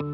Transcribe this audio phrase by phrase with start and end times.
[0.00, 0.08] Maybe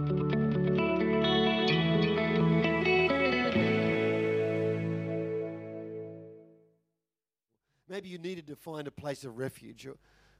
[8.08, 9.96] you needed to find a place of refuge, or,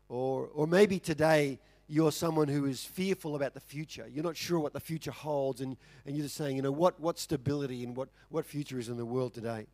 [0.09, 4.09] or, or maybe today you're someone who is fearful about the future.
[4.13, 6.99] You're not sure what the future holds, and, and you're just saying, you know, what,
[6.99, 9.69] what stability and what, what future is in the world today.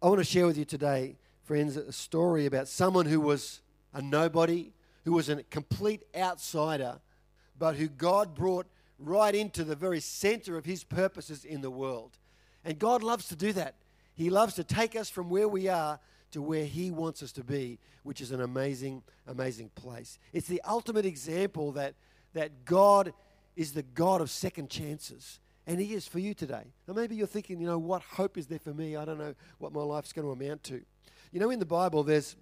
[0.00, 3.60] I want to share with you today, friends, a story about someone who was
[3.92, 4.72] a nobody,
[5.04, 7.02] who was a complete outsider,
[7.62, 8.66] but who God brought
[8.98, 12.18] right into the very center of his purposes in the world.
[12.64, 13.76] And God loves to do that.
[14.14, 16.00] He loves to take us from where we are
[16.32, 20.18] to where He wants us to be, which is an amazing, amazing place.
[20.32, 21.94] It's the ultimate example that,
[22.32, 23.12] that God
[23.54, 25.38] is the God of second chances.
[25.64, 26.64] And He is for you today.
[26.88, 28.96] Now, maybe you're thinking, you know, what hope is there for me?
[28.96, 30.82] I don't know what my life's going to amount to.
[31.30, 32.34] You know, in the Bible, there's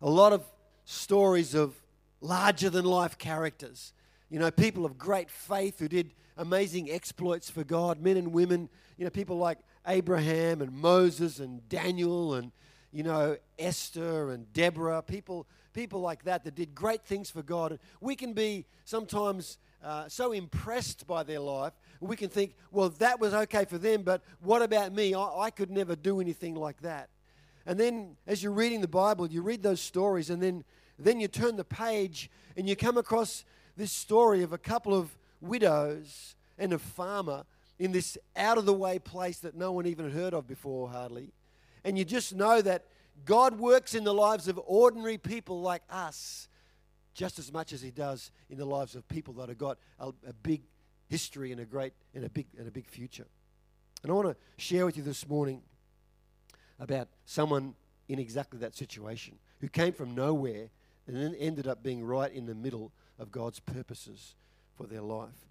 [0.00, 0.42] a lot of
[0.86, 1.74] stories of
[2.20, 3.92] larger than life characters.
[4.30, 8.68] You know, people of great faith who did amazing exploits for God, men and women,
[8.96, 12.52] you know, people like Abraham and Moses and Daniel and,
[12.92, 17.78] you know, Esther and Deborah, people, people like that that did great things for God.
[18.00, 23.20] We can be sometimes uh, so impressed by their life, we can think, well, that
[23.20, 25.14] was okay for them, but what about me?
[25.14, 27.08] I, I could never do anything like that.
[27.64, 30.64] And then as you're reading the Bible, you read those stories, and then,
[30.98, 33.44] then you turn the page and you come across
[33.76, 37.44] this story of a couple of widows and a farmer
[37.78, 41.32] in this out of the way place that no one even heard of before, hardly.
[41.84, 42.86] And you just know that
[43.24, 46.48] God works in the lives of ordinary people like us
[47.14, 50.08] just as much as He does in the lives of people that have got a,
[50.26, 50.62] a big
[51.08, 53.26] history and a great and a big and a big future.
[54.02, 55.62] And I want to share with you this morning
[56.78, 57.74] about someone
[58.08, 60.68] in exactly that situation who came from nowhere
[61.06, 64.34] and then ended up being right in the middle of God's purposes
[64.76, 65.46] for their life.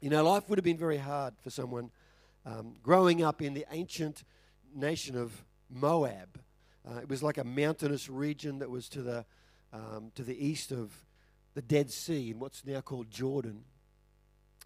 [0.00, 1.90] You know, life would have been very hard for someone
[2.44, 4.24] um, growing up in the ancient
[4.74, 6.40] nation of Moab.
[6.88, 9.24] Uh, it was like a mountainous region that was to the,
[9.72, 10.92] um, to the east of
[11.54, 13.64] the Dead Sea in what's now called Jordan.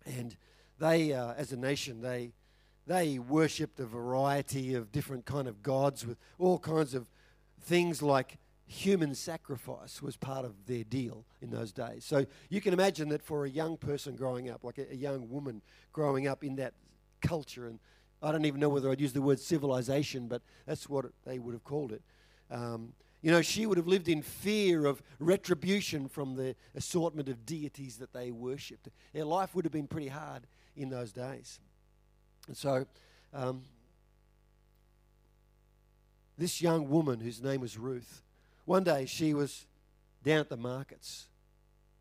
[0.07, 0.37] And
[0.79, 2.33] they, uh, as a nation, they,
[2.87, 7.11] they worshipped a variety of different kind of gods with all kinds of
[7.61, 12.05] things like human sacrifice was part of their deal in those days.
[12.05, 15.31] So you can imagine that for a young person growing up, like a, a, young
[15.31, 15.63] woman
[15.93, 16.75] growing up in that
[17.21, 17.79] culture, and
[18.23, 21.53] I don't even know whether I'd use the word civilization, but that's what they would
[21.53, 22.03] have called it.
[22.51, 27.47] Um, you know, she would have lived in fear of retribution from the assortment of
[27.47, 28.89] deities that they worshipped.
[29.13, 31.61] Their life would have been pretty hard in those days.
[32.49, 32.87] And so,
[33.33, 33.63] um,
[36.39, 38.23] this young woman, whose name was Ruth,
[38.67, 39.67] one day she was
[40.23, 41.29] down at the markets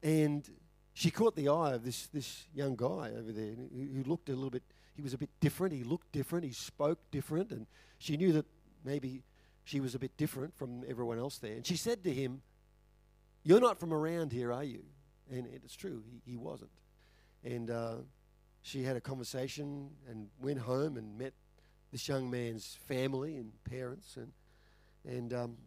[0.03, 0.49] and
[0.93, 4.49] she caught the eye of this, this young guy over there who, looked a little
[4.49, 4.63] bit,
[4.95, 7.67] he was a bit different, he looked different, he spoke different, and
[7.97, 8.45] she knew that
[8.83, 9.23] maybe
[9.63, 11.53] she was a bit different from everyone else there.
[11.53, 12.41] And she said to him,
[13.43, 14.83] You're not from around here, are you?
[15.29, 16.71] And it's true, he, he wasn't.
[17.43, 17.95] And uh,
[18.61, 21.33] she had a conversation and went home and met
[21.91, 24.17] this young man's family and parents.
[24.17, 24.31] And,
[25.05, 25.57] and um,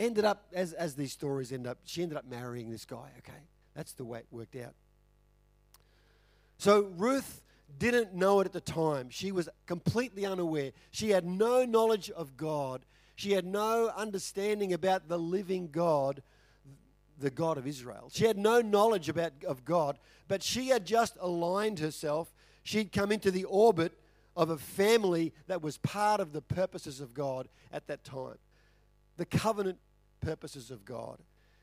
[0.00, 3.38] ended up, as, as these stories end up, she ended up marrying this guy, okay?
[3.74, 4.74] That's the way it worked out.
[6.58, 7.42] So Ruth
[7.78, 9.10] didn't know it at the time.
[9.10, 10.72] She was completely unaware.
[10.90, 12.84] She had no knowledge of God.
[13.16, 16.22] She had no understanding about the living God,
[17.18, 18.10] the God of Israel.
[18.12, 22.34] She had no knowledge about of God, but she had just aligned herself.
[22.62, 23.92] She'd come into the orbit
[24.36, 28.38] of a family that was part of the purposes of God at that time.
[29.16, 29.78] The covenant
[30.20, 31.18] purposes of God.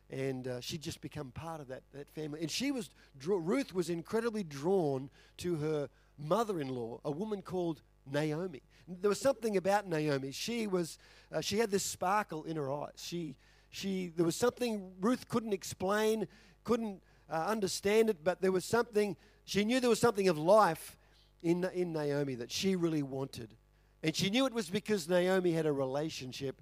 [0.10, 2.42] And uh, she'd just become part of that, that family.
[2.42, 2.90] And she was,
[3.26, 8.62] Ruth was incredibly drawn to her mother in law, a woman called Naomi.
[8.88, 10.32] There was something about Naomi.
[10.32, 10.98] She was,
[11.32, 12.94] uh, she had this sparkle in her eyes.
[12.96, 13.36] She,
[13.70, 16.28] she, there was something Ruth couldn't explain,
[16.64, 20.96] couldn't uh, understand it, but there was something, she knew there was something of life
[21.44, 23.56] in, in Naomi that she really wanted.
[24.04, 26.62] And she knew it was because Naomi had a relationship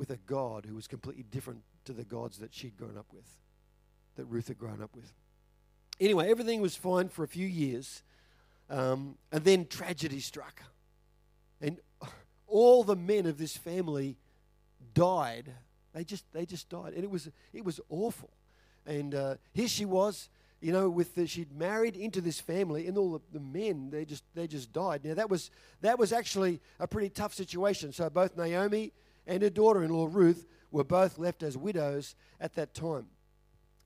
[0.00, 3.26] with a God who was completely different to the gods that she'd grown up with,
[4.16, 5.12] that Ruth had grown up with.
[6.00, 8.02] Anyway, everything was fine for a few years,
[8.70, 10.62] um, and then tragedy struck.
[11.60, 11.80] And
[12.46, 14.16] all the men of this family
[14.94, 15.52] died.
[15.92, 16.94] They just, they just died.
[16.94, 18.30] And it was, it was awful.
[18.86, 20.30] And uh, here she was,
[20.62, 24.06] you know, with the, she'd married into this family, and all the, the men they
[24.06, 25.04] just they just died.
[25.04, 25.50] Now that was
[25.82, 27.92] that was actually a pretty tough situation.
[27.92, 28.92] So both Naomi
[29.30, 33.06] and her daughter in law Ruth were both left as widows at that time.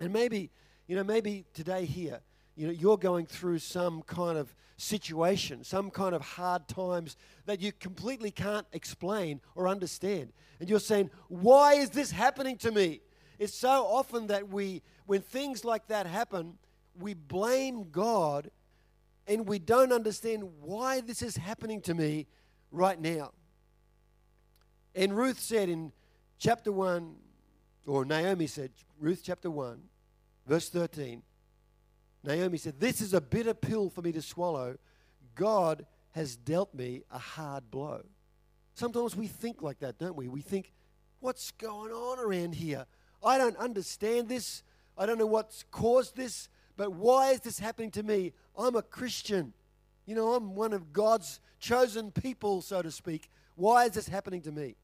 [0.01, 0.51] And maybe
[0.87, 2.21] you know, maybe today here,
[2.57, 7.61] you know, you're going through some kind of situation, some kind of hard times that
[7.61, 10.33] you completely can't explain or understand.
[10.61, 13.01] And you're saying, why is this happening to me?
[13.39, 16.59] It's so often that we, when things like that happen,
[16.99, 18.51] we blame God
[19.27, 22.27] and we don't understand why this is happening to me
[22.71, 23.33] right now.
[24.95, 25.93] And Ruth said in
[26.39, 27.15] chapter 1,
[27.87, 29.81] or Naomi said, Ruth chapter 1,
[30.47, 31.23] verse 13,
[32.23, 34.77] Naomi said, This is a bitter pill for me to swallow.
[35.35, 38.03] God has dealt me a hard blow.
[38.75, 40.29] Sometimes we think like that, don't we?
[40.29, 40.73] We think,
[41.21, 42.85] What's going on around here?
[43.25, 44.63] I don't understand this.
[44.99, 48.35] I don't know what's caused this, but why is this happening to me?
[48.59, 49.55] I'm a Christian.
[50.05, 53.31] You know, I'm one of God's chosen people, so to speak.
[53.55, 54.77] Why is this happening to me?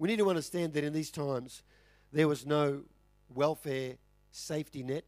[0.00, 1.62] We need to understand that in these times,
[2.10, 2.84] there was no
[3.28, 3.96] welfare
[4.30, 5.04] safety net.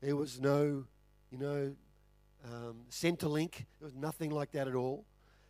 [0.00, 0.84] There was no,
[1.30, 1.74] you know,
[2.42, 3.66] um, Centrelink.
[3.78, 5.04] There was nothing like that at all.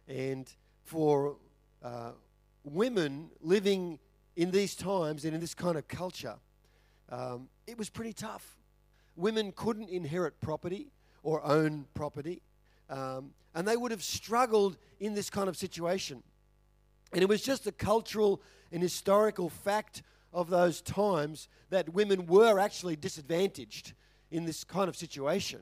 [0.08, 0.52] And
[0.82, 1.36] for
[1.84, 2.10] uh,
[2.64, 4.00] women living
[4.34, 6.34] in these times and in this kind of culture,
[7.10, 8.56] um, it was pretty tough.
[9.14, 10.88] Women couldn't inherit property
[11.22, 12.42] or own property,
[12.90, 16.24] um, and they would have struggled in this kind of situation.
[17.12, 22.58] And it was just a cultural and historical fact of those times that women were
[22.58, 23.92] actually disadvantaged
[24.30, 25.60] in this kind of situation.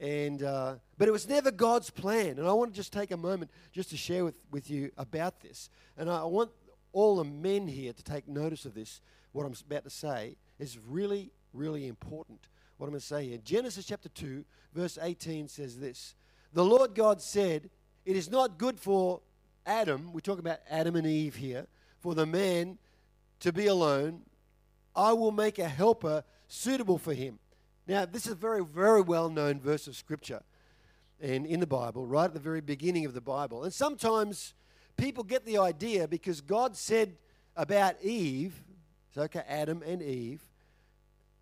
[0.00, 2.38] And, uh, but it was never God's plan.
[2.38, 5.40] And I want to just take a moment just to share with, with you about
[5.40, 5.68] this.
[5.96, 6.50] And I want
[6.92, 9.00] all the men here to take notice of this.
[9.32, 12.48] What I'm about to say is really, really important.
[12.78, 13.38] What I'm going to say here.
[13.44, 14.44] Genesis chapter 2,
[14.74, 16.14] verse 18 says this
[16.52, 17.70] The Lord God said,
[18.06, 19.20] It is not good for
[19.66, 21.66] Adam, we talk about Adam and Eve here,
[22.00, 22.78] for the man
[23.40, 24.22] to be alone.
[24.94, 27.38] I will make a helper suitable for him.
[27.86, 30.42] Now, this is a very, very well known verse of Scripture
[31.20, 33.64] and in the Bible, right at the very beginning of the Bible.
[33.64, 34.54] And sometimes
[34.96, 37.16] people get the idea because God said
[37.56, 38.62] about Eve,
[39.14, 40.40] so okay, Adam and Eve,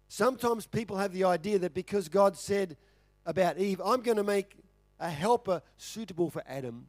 [0.09, 2.77] sometimes people have the idea that because God said
[3.25, 4.57] about Eve, I'm going to make
[4.99, 6.89] a helper suitable for Adam,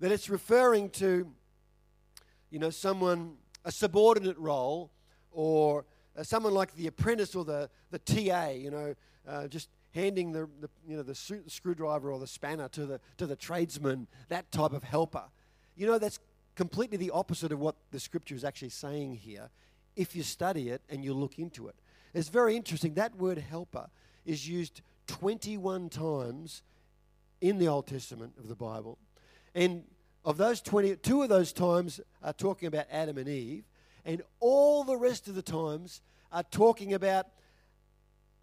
[0.00, 1.30] that it's referring to,
[2.50, 4.90] you know, someone, a subordinate role
[5.30, 5.84] or
[6.16, 8.94] uh, someone like the apprentice or the, the TA, you know,
[9.28, 13.26] uh, just handing the, the, you know, the, screwdriver or the spanner to the, to
[13.26, 15.24] the tradesman, that type of helper.
[15.76, 16.18] You know, that's
[16.54, 19.50] completely the opposite of what the scripture is actually saying here
[19.96, 21.74] if you study it and you look into it.
[22.14, 22.94] It's very interesting.
[22.94, 23.88] That word helper
[24.24, 26.62] is used 21 times
[27.40, 28.98] in the Old Testament of the Bible.
[29.54, 29.84] And
[30.24, 33.64] of those 20, two of those times are talking about Adam and Eve,
[34.04, 36.00] and all the rest of the times
[36.32, 37.26] are talking about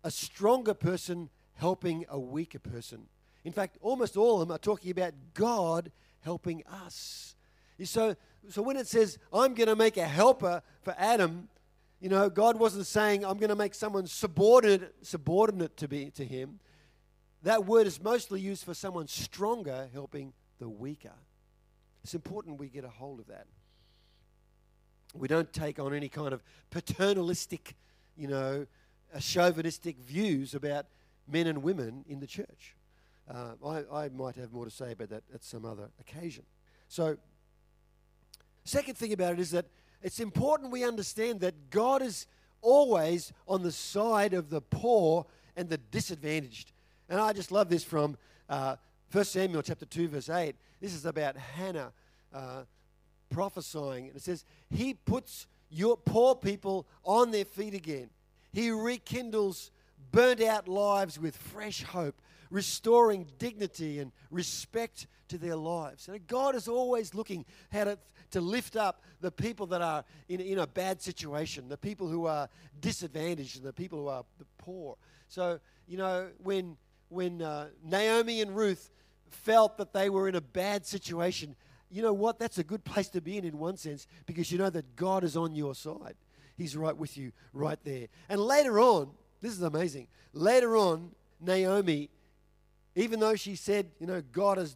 [0.04, 3.07] a stronger person helping a weaker person.
[3.44, 7.36] In fact, almost all of them are talking about God helping us.
[7.83, 8.15] So,
[8.50, 11.48] so when it says, I'm going to make a helper for Adam,
[12.00, 16.25] you know, God wasn't saying, I'm going to make someone subordinate, subordinate to, be, to
[16.25, 16.60] him.
[17.44, 21.13] That word is mostly used for someone stronger helping the weaker.
[22.04, 23.48] It's important we get a hold of that.
[25.13, 27.75] We don't take on any kind of paternalistic,
[28.15, 28.65] you know,
[29.19, 30.86] chauvinistic views about
[31.27, 32.75] men and women in the church.
[33.29, 36.43] Uh, I, I might have more to say about that at some other occasion.
[36.88, 37.17] So,
[38.63, 39.65] second thing about it is that
[40.01, 42.27] it's important we understand that God is
[42.62, 46.72] always on the side of the poor and the disadvantaged.
[47.10, 48.17] And I just love this from
[48.50, 48.77] uh,
[49.12, 50.56] 1 Samuel chapter 2, verse 8.
[50.82, 51.92] This is about Hannah.
[52.34, 52.64] Uh,
[53.30, 54.08] prophesying.
[54.08, 58.10] And it says, He puts your poor people on their feet again.
[58.54, 59.72] He rekindles
[60.12, 66.08] burnt out lives with fresh hope, restoring dignity and respect to their lives.
[66.08, 68.00] And God is always looking how to,
[68.32, 72.26] to lift up the people that are in, in a bad situation, the people who
[72.26, 72.48] are
[72.80, 74.24] disadvantaged, and the people who are
[74.58, 74.96] poor.
[75.28, 76.78] So, you know, when,
[77.10, 78.92] when uh, Naomi and Ruth
[79.30, 81.56] felt that they were in a bad situation,
[81.90, 82.40] you know what?
[82.40, 85.24] That's a good place to be in, in one sense, because you know that God
[85.24, 86.16] is on your side.
[86.58, 88.08] He's right with you, right there.
[88.30, 89.12] And later on,
[89.42, 90.08] this is amazing.
[90.34, 92.10] Later on, Naomi,
[92.96, 94.76] even though she said, you know, God has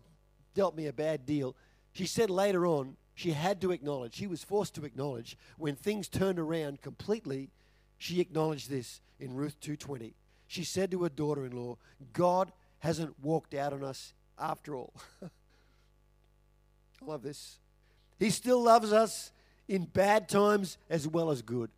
[0.54, 1.56] dealt me a bad deal,
[1.94, 6.08] she said later on, she had to acknowledge, she was forced to acknowledge when things
[6.08, 7.50] turned around completely,
[7.98, 10.14] she acknowledged this in Ruth 2:20.
[10.51, 11.77] She said to her daughter-in-law,
[12.12, 14.93] God hasn't walked out on us after all.
[15.24, 17.60] I love this.
[18.20, 19.31] He still loves us
[19.70, 21.70] in bad times as well as good.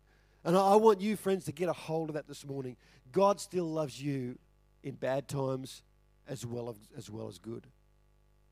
[0.42, 2.76] And I want you, friends, to get a hold of that this morning.
[3.12, 4.38] God still loves you
[4.82, 5.84] in bad times
[6.26, 7.68] as well as, as well as good.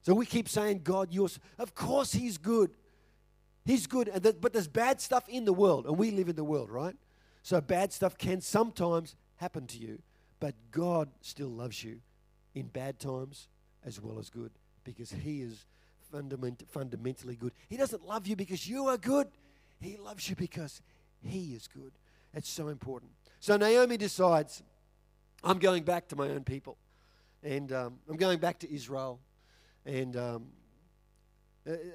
[0.03, 1.41] So we keep saying, God, yours.
[1.59, 2.71] Of course, He's good.
[3.65, 4.07] He's good.
[4.07, 6.95] And but there's bad stuff in the world, and we live in the world, right?
[7.43, 9.99] So bad stuff can sometimes happen to you,
[10.43, 12.01] but God still loves you
[12.57, 13.47] in bad times
[13.87, 14.51] as well as good
[14.83, 15.67] because He is
[16.11, 17.53] fundament, fundamentally good.
[17.69, 19.29] He doesn't love you because you are good,
[19.81, 20.83] He loves you because
[21.21, 21.93] He is good.
[22.35, 23.13] It's so important.
[23.39, 24.65] So Naomi decides,
[25.45, 26.77] I'm going back to my own people,
[27.45, 29.21] and um, I'm going back to Israel.
[29.87, 30.47] And um,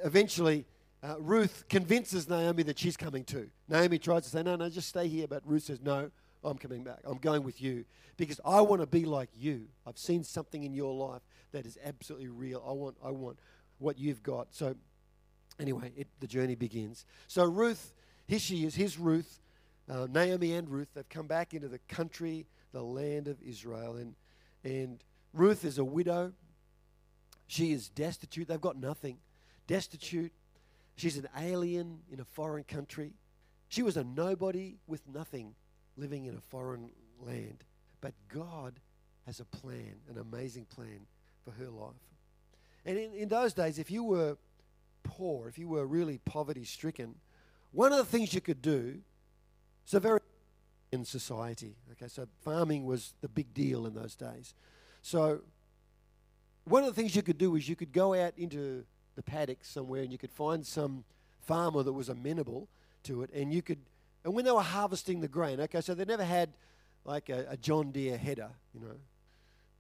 [0.06, 0.64] eventually,
[1.04, 3.50] uh, Ruth convinces Naomi that she's coming too.
[3.68, 5.28] Naomi tries to say, No, no, just stay here.
[5.28, 6.12] But Ruth says, No,
[6.44, 7.00] I'm coming back.
[7.04, 9.68] I'm going with you because I want to be like you.
[9.86, 12.64] I've seen something in your life that is absolutely real.
[12.68, 13.40] I want, I want
[13.80, 14.48] what you've got.
[14.52, 14.76] So,
[15.60, 17.06] anyway, it, the journey begins.
[17.28, 17.94] So, Ruth,
[18.28, 18.76] here she is.
[18.76, 19.40] Here's Ruth,
[19.90, 20.90] uh, Naomi and Ruth.
[20.94, 23.96] They've come back into the country, the land of Israel.
[23.96, 24.16] And,
[24.64, 25.04] and
[25.34, 26.34] Ruth is a widow.
[27.48, 28.48] She is destitute.
[28.48, 29.18] They've got nothing.
[29.68, 30.34] Destitute.
[30.96, 33.14] She's an alien in a foreign country.
[33.70, 35.54] She was a nobody with nothing
[35.98, 36.90] living in a foreign
[37.22, 37.64] land.
[38.00, 38.80] But God
[39.26, 41.08] has a plan, an amazing plan
[41.44, 41.96] for her life.
[42.86, 44.38] And in, in those days, if you were
[45.04, 47.16] poor, if you were really poverty stricken,
[47.72, 49.00] one of the things you could do,
[49.86, 50.20] so very
[50.92, 54.54] in society, okay, so farming was the big deal in those days.
[55.02, 55.42] So
[56.64, 58.86] one of the things you could do is you could go out into
[59.16, 61.04] the paddock somewhere and you could find some
[61.42, 62.70] farmer that was amenable
[63.04, 63.80] to it and you could
[64.28, 66.54] and when they were harvesting the grain okay so they never had
[67.06, 68.96] like a, a john deere header you know.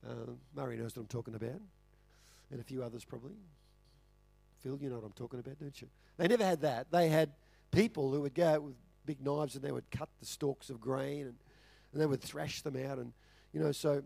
[0.07, 1.59] Uh, murray knows what i'm talking about.
[2.49, 3.33] And a few others probably.
[4.59, 5.87] Phil you know what i'm talking about don't you?
[6.17, 6.87] They never had that.
[6.91, 7.31] They had
[7.71, 8.75] people who would go out with
[9.05, 11.35] big knives and they would cut the stalks of grain and,
[11.91, 13.13] and they would thrash them out and
[13.53, 14.03] you know so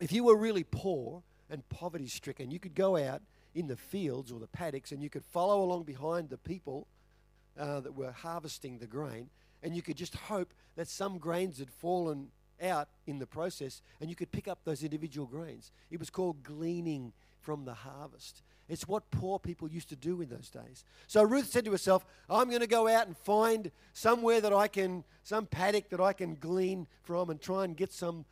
[0.00, 3.22] if you were really poor and poverty stricken you could go out
[3.54, 6.88] in the fields or the paddocks, and you could follow along behind the people
[7.58, 9.30] uh, that were harvesting the grain,
[9.64, 12.28] and you could just hope that some grains had fallen
[12.62, 15.72] out in the process, and you could pick up those individual grains.
[15.90, 18.42] It was called gleaning from the harvest.
[18.68, 20.84] It's what poor people used to do in those days.
[21.06, 24.68] So Ruth said to herself, I'm going to go out and find somewhere that I
[24.68, 28.24] can, some paddock that I can glean from and try and get some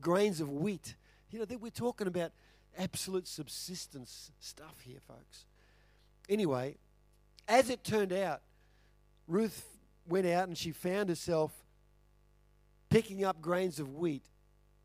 [0.00, 0.94] grains of wheat.
[1.30, 2.32] You know, we're talking about
[2.78, 5.46] absolute subsistence stuff here, folks.
[6.28, 6.76] Anyway,
[7.48, 8.42] as it turned out,
[9.26, 9.64] Ruth
[10.06, 11.52] went out and she found herself
[12.88, 14.24] picking up grains of wheat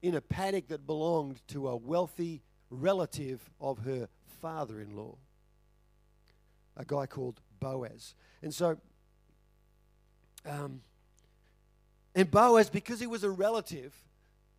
[0.01, 4.07] in a paddock that belonged to a wealthy relative of her
[4.41, 5.17] father in law,
[6.77, 8.13] a guy called Boaz.
[8.43, 8.77] And so,
[10.45, 10.81] um,
[12.13, 13.93] and Boaz, because he was a relative,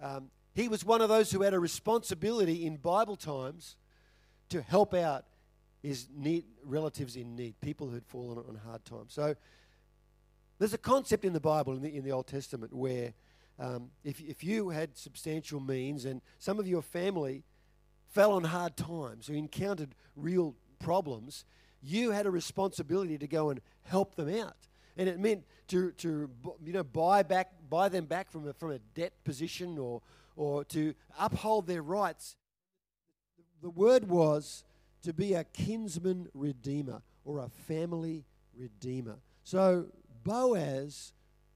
[0.00, 3.76] um, he was one of those who had a responsibility in Bible times
[4.48, 5.26] to help out
[5.82, 9.12] his need, relatives in need, people who had fallen on hard times.
[9.12, 9.36] So
[10.58, 13.12] there's a concept in the Bible, in the, in the Old Testament, where
[13.58, 17.44] um, if, if you had substantial means and some of your family
[18.08, 21.44] fell on hard times or encountered real problems,
[21.82, 24.56] you had a responsibility to go and help them out.
[24.96, 26.30] And it meant to, to
[26.64, 30.00] you know, buy, back, buy them back from a, from a debt position or,
[30.36, 32.36] or to uphold their rights.
[33.62, 34.64] The word was
[35.02, 38.24] to be a kinsman redeemer or a family
[38.56, 39.18] redeemer.
[39.44, 39.86] So
[40.26, 41.12] Boaz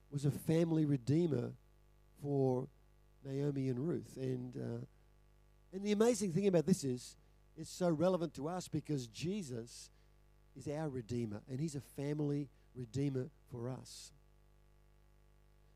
[0.09, 1.51] was a family redeemer
[2.23, 2.69] for
[3.25, 4.15] Naomi and Ruth.
[4.15, 4.85] And, uh,
[5.73, 7.17] and the amazing thing about this is
[7.57, 9.89] it's so relevant to us because Jesus
[10.55, 14.13] is our redeemer and he's a family redeemer for us.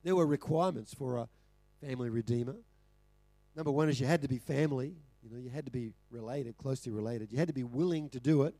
[0.03, 1.27] There were requirements for a
[1.85, 2.55] family redeemer.
[3.57, 4.93] Number one is you had to be family.
[5.21, 7.31] You know, you had to be related, closely related.
[7.31, 8.55] You had to be willing to do it.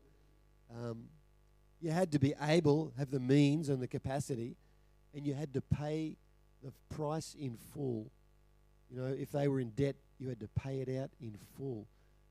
[0.74, 1.04] Um,
[1.86, 4.56] you had to be able, have the means and the capacity,
[5.14, 6.16] and you had to pay
[6.64, 8.10] the price in full.
[8.90, 11.86] You know, if they were in debt, you had to pay it out in full.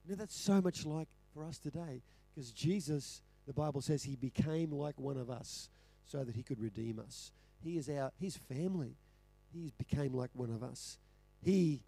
[0.06, 2.02] Now that's so much like for us today,
[2.34, 5.70] because Jesus, the Bible says, he became like one of us
[6.06, 7.32] so that he could redeem us.
[7.64, 8.98] He is our, his family.
[9.54, 10.98] He became like one of us.
[11.42, 11.82] He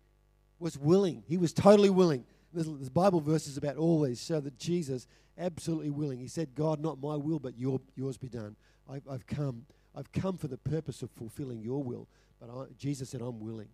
[0.58, 1.24] was willing.
[1.28, 2.24] He was totally willing.
[2.54, 6.20] There's, Bible verses about all these show that Jesus absolutely willing.
[6.20, 8.56] He said, "God, not my will, but your, yours be done."
[8.90, 9.66] I've, I've come.
[9.96, 12.08] I've come for the purpose of fulfilling your will.
[12.40, 13.70] But I, Jesus said, "I'm willing.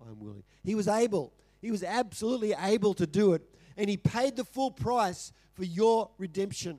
[0.00, 1.32] I'm willing." He was able.
[1.60, 3.42] He was absolutely able to do it,
[3.76, 6.78] and he paid the full price for your redemption.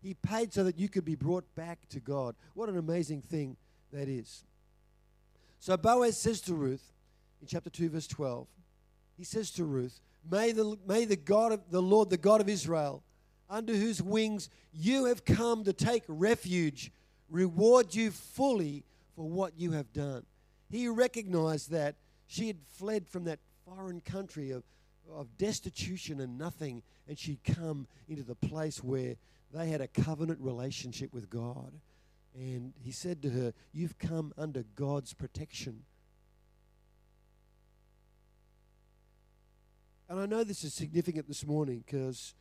[0.00, 2.36] He paid so that you could be brought back to God.
[2.54, 3.56] What an amazing thing
[3.92, 4.44] that is.
[5.58, 6.92] So Boaz says to Ruth
[7.40, 8.46] in chapter 2, verse 12,
[9.16, 12.48] he says to Ruth, May the, may the God of the Lord, the God of
[12.48, 13.02] Israel,
[13.50, 16.90] under whose wings you have come to take refuge,
[17.30, 20.24] reward you fully for what you have done.
[20.70, 24.64] He recognized that she had fled from that foreign country of,
[25.12, 29.16] of destitution and nothing, and she'd come into the place where
[29.52, 31.72] they had a covenant relationship with God.
[32.34, 35.84] And he said to her, You've come under God's protection.
[40.14, 42.34] And I know this is significant this morning because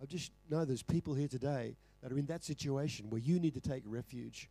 [0.00, 3.54] I just know there's people here today that are in that situation where you need
[3.54, 4.48] to take refuge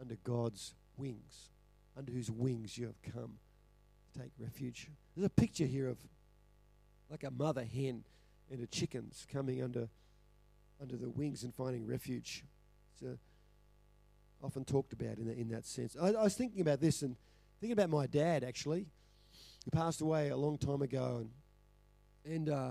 [0.00, 1.50] under God's wings,
[1.98, 3.34] under whose wings you have come
[4.10, 4.88] to take refuge.
[5.14, 5.98] There's a picture here of
[7.10, 8.04] like a mother hen
[8.50, 9.90] and her chickens coming under
[10.80, 12.42] under the wings and finding refuge.
[12.94, 13.16] It's uh,
[14.42, 15.94] often talked about in, in that sense.
[16.00, 17.16] I, I was thinking about this and
[17.60, 18.86] thinking about my dad actually,
[19.66, 21.30] who passed away a long time ago, and
[22.28, 22.70] and uh,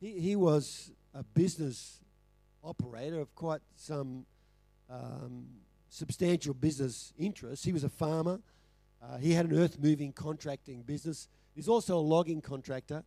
[0.00, 2.00] he he was a business
[2.64, 4.26] operator of quite some
[4.90, 5.46] um,
[5.88, 7.64] substantial business interests.
[7.64, 8.40] He was a farmer.
[9.02, 11.28] Uh, he had an earth moving contracting business.
[11.54, 13.04] He's also a logging contractor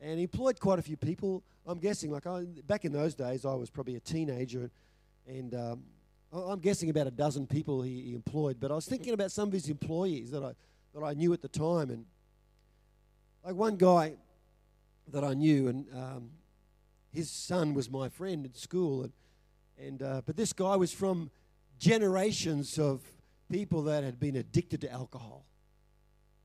[0.00, 1.42] and he employed quite a few people.
[1.66, 4.70] I'm guessing, like I, back in those days, I was probably a teenager,
[5.26, 5.82] and um,
[6.32, 8.58] I'm guessing about a dozen people he, he, employed.
[8.58, 10.52] But I was thinking about some of his employees that I
[10.94, 12.04] that I knew at the time, and
[13.44, 14.14] like one guy
[15.08, 16.30] that I knew, and um,
[17.12, 19.12] his son was my friend at school, and
[19.78, 21.30] and uh, but this guy was from
[21.78, 23.02] generations of
[23.50, 25.44] people that had been addicted to alcohol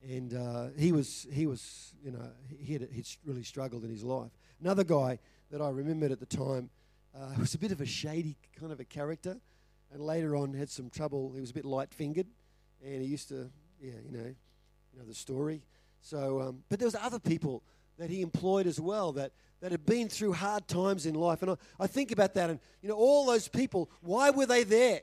[0.09, 4.03] and uh, he was he was you know he had he'd really struggled in his
[4.03, 4.31] life.
[4.61, 5.19] Another guy
[5.51, 6.69] that I remembered at the time
[7.15, 9.37] uh, was a bit of a shady kind of a character,
[9.91, 11.31] and later on had some trouble.
[11.33, 12.27] He was a bit light fingered,
[12.83, 13.49] and he used to
[13.81, 14.35] yeah you know
[14.93, 15.61] you know the story.
[16.01, 17.63] So um, but there was other people
[17.97, 21.51] that he employed as well that that had been through hard times in life, and
[21.51, 23.89] I, I think about that and you know all those people.
[24.01, 25.01] Why were they there?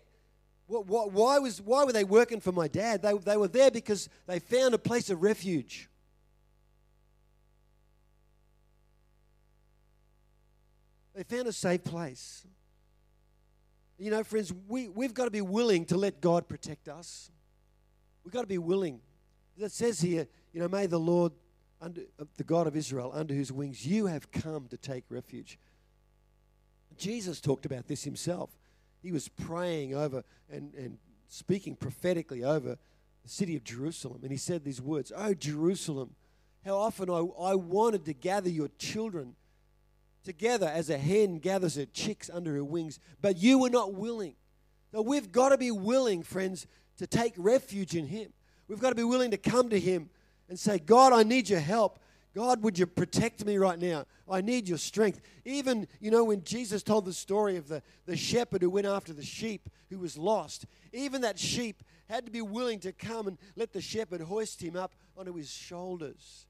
[0.67, 1.13] What?
[1.13, 3.03] Why, was, why were they working for my dad?
[3.03, 5.89] They, they were there because they found a place of refuge.
[11.15, 12.47] They found a safe place.
[13.99, 17.31] You know, friends, we, we've got to be willing to let God protect us.
[18.25, 19.01] We've got to be willing.
[19.59, 21.33] It says here, you know, may the Lord,
[21.83, 25.59] under, uh, the God of Israel, under whose wings you have come to take refuge.
[26.97, 28.51] Jesus talked about this himself
[29.03, 32.79] he was praying over and, and speaking prophetically over
[33.23, 34.21] the city of Jerusalem.
[34.23, 36.15] And he said these words Oh, Jerusalem,
[36.65, 39.35] how often I, I wanted to gather your children
[40.25, 44.35] together as a hen gathers her chicks under her wings, but you were not willing.
[44.93, 46.67] Now, we've got to be willing, friends,
[46.99, 48.33] to take refuge in Him.
[48.69, 50.11] We've got to be willing to come to Him
[50.53, 51.99] and say, God, I need your help.
[52.35, 54.05] God, would you protect me right now?
[54.31, 55.23] I need your strength.
[55.47, 59.15] Even, you know, when Jesus told the story of the, the shepherd who went after
[59.15, 63.39] the sheep who was lost, even that sheep had to be willing to come and
[63.57, 66.45] let the shepherd hoist him up onto his shoulders.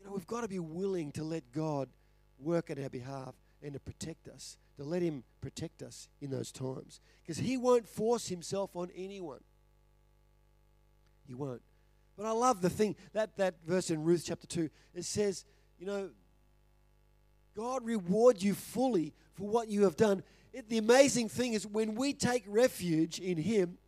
[0.00, 1.88] You know, we've got to be willing to let God
[2.36, 6.50] work on our behalf and to protect us, to let Him protect us in those
[6.50, 6.98] times.
[7.22, 9.44] Because He won't force Himself on anyone.
[11.28, 11.62] He won't.
[12.16, 14.68] But I love the thing that that verse in Ruth chapter 2.
[14.94, 15.44] It says,
[15.78, 16.10] you know,
[17.56, 20.22] God reward you fully for what you have done.
[20.52, 23.78] It, the amazing thing is when we take refuge in Him,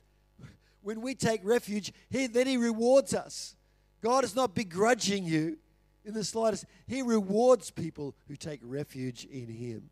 [0.82, 3.56] when we take refuge, he, then He rewards us.
[4.02, 5.58] God is not begrudging you
[6.04, 6.66] in the slightest.
[6.86, 9.90] He rewards people who take refuge in Him.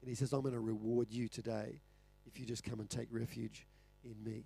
[0.00, 1.80] And He says, I'm going to reward you today
[2.26, 3.66] if you just come and take refuge
[4.04, 4.44] in me.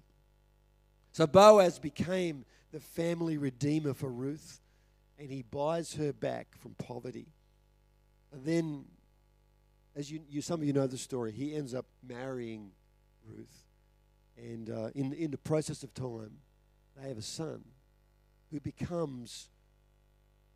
[1.13, 4.61] So Boaz became the family redeemer for Ruth,
[5.19, 7.27] and he buys her back from poverty.
[8.33, 8.85] And then,
[9.97, 12.71] as you, you some of you know the story, he ends up marrying
[13.27, 13.65] Ruth.
[14.37, 16.39] And uh, in, in the process of time,
[16.97, 17.65] they have a son
[18.51, 19.49] who becomes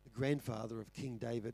[0.03, 1.53] the grandfather of King David.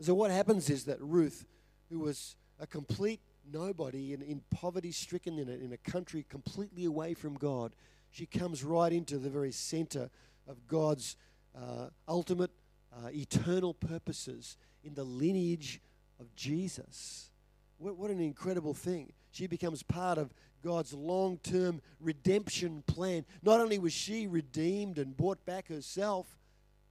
[0.00, 1.46] so, what happens is that Ruth,
[1.90, 6.84] who was a complete nobody in, in poverty stricken in a, in a country completely
[6.84, 7.74] away from God,
[8.10, 10.10] she comes right into the very center
[10.48, 11.16] of God's
[11.56, 12.50] uh, ultimate
[12.92, 15.80] uh, eternal purposes in the lineage
[16.18, 17.30] of Jesus.
[17.78, 19.12] What, what an incredible thing.
[19.30, 23.24] She becomes part of God's long term redemption plan.
[23.42, 26.26] Not only was she redeemed and bought back herself,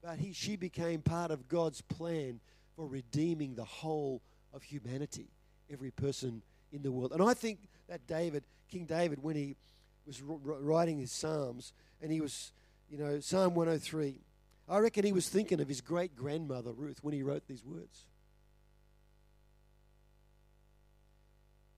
[0.02, 2.40] but he, she became part of God's plan
[2.76, 4.22] for redeeming the whole
[4.54, 5.28] of humanity,
[5.72, 7.12] every person in the world.
[7.12, 9.56] And I think that David, King David, when he
[10.06, 12.52] was writing his Psalms, and he was,
[12.90, 14.16] you know, Psalm 103.
[14.68, 18.06] I reckon he was thinking of his great grandmother, Ruth, when he wrote these words.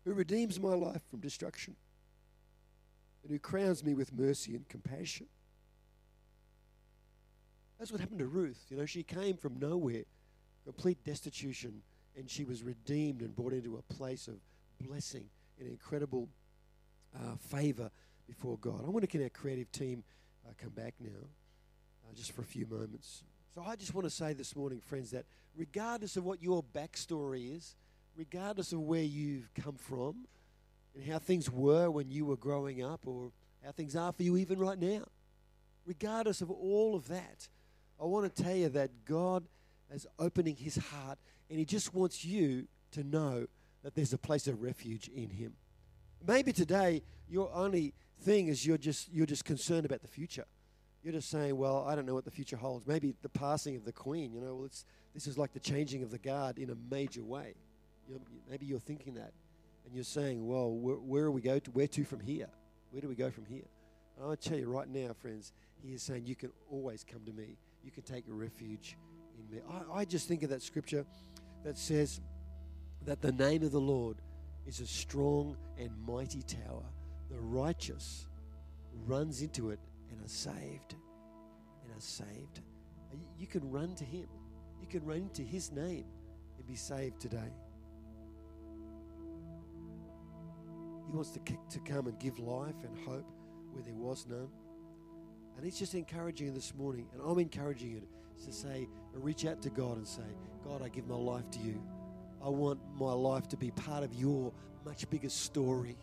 [0.06, 1.76] Who redeems my life from destruction
[3.24, 5.28] and who crowns me with mercy and compassion.
[7.78, 8.66] That's what happened to Ruth.
[8.70, 10.04] You know, she came from nowhere,
[10.66, 11.82] complete destitution,
[12.18, 14.36] and she was redeemed and brought into a place of
[14.80, 15.26] blessing
[15.60, 16.30] and incredible
[17.16, 17.92] uh, favor
[18.28, 18.82] before God.
[18.86, 20.04] I want to get our creative team
[20.48, 23.24] uh, come back now, uh, just for a few moments.
[23.54, 27.56] So I just want to say this morning, friends, that regardless of what your backstory
[27.56, 27.76] is,
[28.16, 30.28] regardless of where you've come from,
[30.96, 33.32] and how things were when you were growing up, or
[33.64, 35.04] how things are for you even right now,
[35.86, 37.48] regardless of all of that,
[38.00, 39.46] I want to tell you that God
[39.94, 41.20] is opening His heart,
[41.52, 43.46] and He just wants you to know
[43.84, 45.54] that there's a place of refuge in Him.
[46.26, 50.46] Maybe today your only thing is you're just you're just concerned about the future.
[51.04, 52.86] You're just saying, well, I don't know what the future holds.
[52.88, 54.32] Maybe the passing of the Queen.
[54.34, 57.24] You know, well, it's this is like the changing of the guard in a major
[57.24, 57.56] way.
[58.08, 59.34] You're, maybe you're thinking that,
[59.86, 61.72] and you're saying, well, where, where are we go to?
[61.72, 62.48] Where to from here?
[62.92, 63.66] Where do we go from here?
[64.20, 67.34] And I tell you right now, friends, He is saying you can always come to
[67.34, 67.58] me.
[67.84, 68.96] You can take refuge
[69.40, 69.64] in me.
[69.70, 71.06] I, I just think of that scripture
[71.64, 72.22] that says
[73.06, 74.18] that the name of the Lord
[74.66, 76.84] is a strong and mighty tower.
[77.30, 78.28] The righteous
[79.06, 79.80] runs into it
[80.12, 80.96] and are saved.
[81.84, 82.62] And are saved.
[83.12, 84.28] Uh, you can run to Him.
[84.82, 86.06] You can run into His name
[86.58, 87.54] and be saved today.
[91.08, 93.30] He wants to, to come and give life and hope
[93.72, 94.50] where there was none.
[95.58, 98.02] And it's just encouraging this morning, and I'm encouraging you
[98.46, 100.22] to say, reach out to God and say,
[100.64, 101.82] God, I give my life to you.
[102.44, 104.52] I want my life to be part of your
[104.86, 105.98] much bigger story.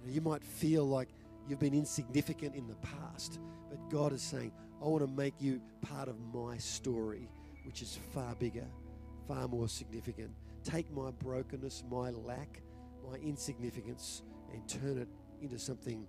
[0.00, 1.08] You, know, you might feel like
[1.48, 5.60] you've been insignificant in the past, but God is saying, I want to make you
[5.82, 7.28] part of my story,
[7.64, 8.66] which is far bigger,
[9.26, 10.30] far more significant.
[10.64, 12.62] Take my brokenness, my lack,
[13.08, 15.08] my insignificance, and turn it
[15.42, 16.06] into something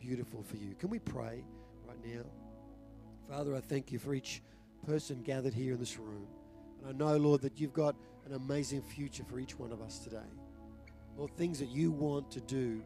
[0.00, 0.74] beautiful for you.
[0.78, 1.44] Can we pray
[1.86, 2.22] right now?
[3.28, 4.42] Father, I thank you for each
[4.86, 6.26] person gathered here in this room.
[6.84, 7.94] And I know, Lord, that you've got
[8.26, 10.18] an amazing future for each one of us today.
[11.16, 12.82] Lord, things that you want to do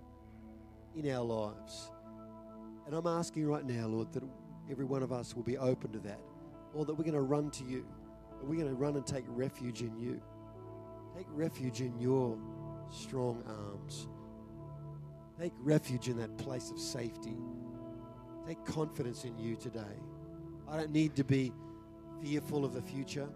[0.95, 1.91] in our lives.
[2.87, 4.23] And I'm asking right now, Lord, that
[4.71, 6.21] every one of us will be open to that.
[6.75, 7.87] Lord, that we're going to run to you.
[8.43, 10.21] We're going to run and take refuge in you.
[11.17, 12.39] Take refuge in your
[12.91, 14.09] strong arms.
[15.41, 17.37] Take refuge in that place of safety.
[18.47, 19.81] Take confidence in you today.
[20.69, 21.53] I don't need to be
[22.23, 23.29] fearful of the future.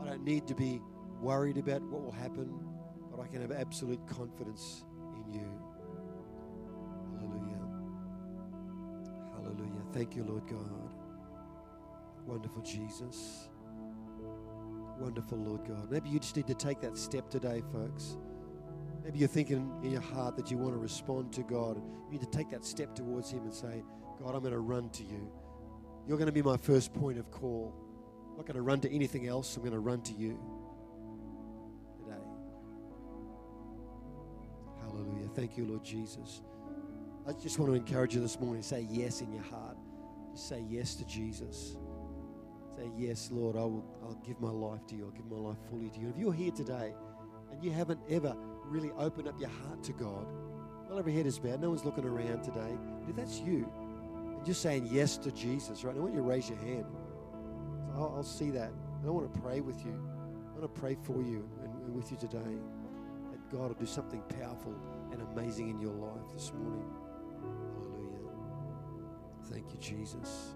[0.00, 0.80] I don't need to be
[1.20, 2.52] worried about what will happen,
[3.10, 4.84] but I can have absolute confidence
[5.16, 5.60] in you.
[7.18, 7.66] Hallelujah.
[9.34, 9.82] Hallelujah.
[9.92, 10.90] Thank you, Lord God.
[12.26, 13.48] Wonderful Jesus.
[14.98, 15.90] Wonderful, Lord God.
[15.90, 18.16] Maybe you just need to take that step today, folks.
[19.02, 21.76] Maybe you're thinking in your heart that you want to respond to God.
[21.76, 23.82] You need to take that step towards Him and say,
[24.22, 25.30] God, I'm going to run to you.
[26.06, 27.74] You're going to be my first point of call.
[28.34, 29.56] I'm not going to run to anything else.
[29.56, 30.36] I'm going to run to you
[31.96, 32.18] today.
[34.82, 35.28] Hallelujah.
[35.36, 36.42] Thank you, Lord Jesus.
[37.28, 39.76] I just want to encourage you this morning say yes in your heart.
[40.32, 41.76] Just say yes to Jesus.
[42.76, 45.04] Say, Yes, Lord, I will, I'll give my life to you.
[45.04, 46.08] I'll give my life fully to you.
[46.08, 46.92] If you're here today
[47.52, 50.26] and you haven't ever really opened up your heart to God,
[50.88, 51.60] well, every head is bowed.
[51.60, 52.76] No one's looking around today.
[53.00, 53.70] But if that's you,
[54.36, 55.96] and you're saying yes to Jesus, right?
[55.96, 56.84] I want you to raise your hand.
[57.94, 58.70] I'll, I'll see that.
[58.70, 60.00] And I want to pray with you.
[60.54, 62.58] I want to pray for you and, and with you today
[63.30, 64.74] that God will do something powerful
[65.12, 66.90] and amazing in your life this morning.
[67.76, 68.30] Hallelujah.
[69.50, 70.54] Thank you, Jesus.